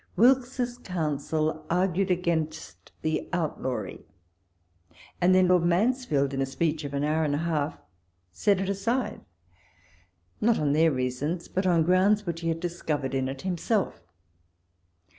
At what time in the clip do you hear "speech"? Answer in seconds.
6.47-6.83